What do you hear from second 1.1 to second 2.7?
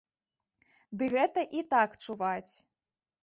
гэта і так чуваць.